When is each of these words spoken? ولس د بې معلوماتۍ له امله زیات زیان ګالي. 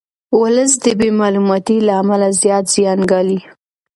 ولس 0.41 0.71
د 0.83 0.85
بې 0.99 1.09
معلوماتۍ 1.19 1.77
له 1.87 1.93
امله 2.01 2.27
زیات 2.41 2.65
زیان 2.75 2.99
ګالي. 3.11 3.39